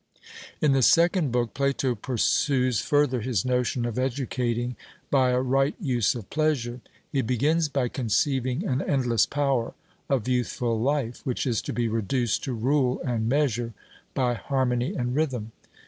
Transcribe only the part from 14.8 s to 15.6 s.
and rhythm.